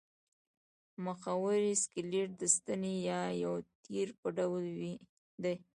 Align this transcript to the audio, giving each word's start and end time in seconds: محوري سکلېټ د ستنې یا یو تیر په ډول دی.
محوري 1.05 1.71
سکلېټ 1.83 2.29
د 2.41 2.43
ستنې 2.55 2.95
یا 3.09 3.21
یو 3.43 3.55
تیر 3.83 4.07
په 4.19 4.27
ډول 4.37 4.63
دی. 5.43 5.55